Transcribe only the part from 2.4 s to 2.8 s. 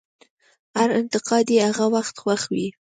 وي.